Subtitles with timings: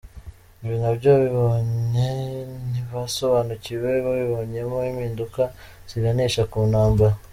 [0.65, 2.07] Ibi nabyo ababibonye
[2.69, 5.41] ntibasobanukiwe, babibonyemo impinduka
[5.89, 7.15] ziganisha ku ntambara.